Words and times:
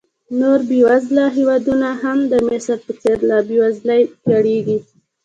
نور 0.39 0.59
بېوزله 0.69 1.25
هېوادونه 1.37 1.89
هم 2.01 2.19
د 2.31 2.33
مصر 2.47 2.77
په 2.85 2.91
څېر 3.01 3.17
له 3.29 3.37
بېوزلۍ 3.49 4.01
کړېږي. 4.27 4.79